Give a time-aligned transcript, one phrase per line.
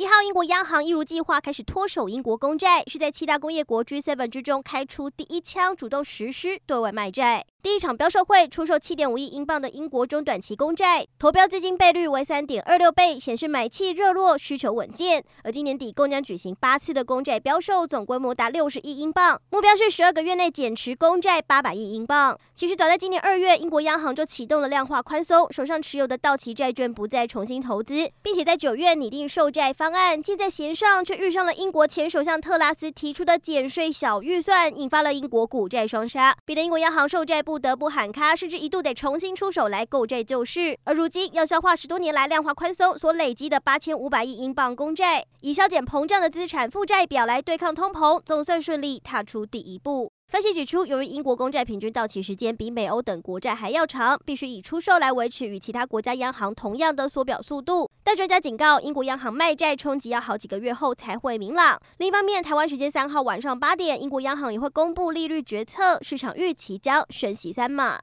[0.00, 7.44] 一号，英国央行一如计划开始脱手英国公债，是在七大工业国 G7 之中开出第一枪，主动实施对外卖债。
[7.62, 15.22] 第一场标售会出售七点五亿英镑的英国中短期公债，投标资金倍率为三点二六倍，显示买气热络，需求稳健。
[15.44, 22.34] 而今年底共将举行八次的公债标售，总规模达六十亿英镑，目标是十二个月内减持公债八百亿英镑。
[22.54, 30.22] 其实早在今年二月，英国央行就启动了量化宽松，手上持有的到期债券不再重新投资，并且在九月拟定售债方案。
[30.22, 40.78] 箭在弦上，却遇上了英国前首相特拉斯提出的减税小预算，引发了英国股债双杀，逼得英国央行售债不得不喊卡，甚至一度得重新出手来购债救市。
[40.84, 50.12] 而如今要消化十多年来量化宽松所累积的八千五百亿英镑公债，以削减膨胀的资产负债表来对抗通膨，总算顺利踏出第一步。
[50.30, 57.90] 分析指出，由于英国公债平均到期时间比美欧等国债还要长，必须以出售来维持与其他国家央行同样的缩表速度。
[58.04, 61.76] 但专家警告，英国央行卖债冲击要好几个月后才会明朗。
[61.98, 68.00] 另一方面，台湾时间三号晚上八点，英国央行也会公布利率决策，市场预期将升息三码。